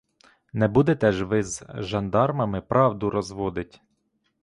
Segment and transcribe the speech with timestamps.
[0.53, 3.81] Не будете ж ви з жандармами правду розводить?